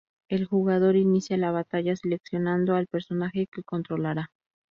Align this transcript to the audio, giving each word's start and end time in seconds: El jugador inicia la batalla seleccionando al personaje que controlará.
El 0.29 0.45
jugador 0.45 0.95
inicia 0.95 1.37
la 1.37 1.51
batalla 1.51 1.95
seleccionando 1.95 2.75
al 2.75 2.87
personaje 2.87 3.45
que 3.51 3.61
controlará. 3.61 4.31